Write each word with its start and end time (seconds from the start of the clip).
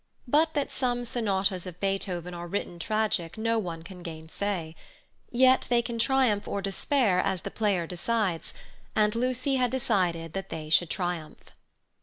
But 0.27 0.55
that 0.55 0.71
some 0.71 1.05
sonatas 1.05 1.67
of 1.67 1.79
Beethoven 1.79 2.33
are 2.33 2.47
written 2.47 2.79
tragic 2.79 3.37
no 3.37 3.59
one 3.59 3.83
can 3.83 4.01
gainsay; 4.01 4.75
yet 5.29 5.67
they 5.69 5.83
can 5.83 5.99
triumph 5.99 6.47
or 6.47 6.59
despair 6.59 7.19
as 7.19 7.43
the 7.43 7.51
player 7.51 7.85
decides, 7.85 8.55
and 8.95 9.13
Lucy 9.13 9.57
had 9.57 9.69
decided 9.69 10.33
that 10.33 10.49
they 10.49 10.71
should 10.71 10.89
triumph. 10.89 11.51